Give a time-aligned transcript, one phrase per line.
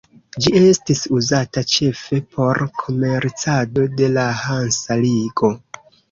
[0.43, 5.51] Ĝi estis uzata ĉefe por komercado de la Hansa ligo.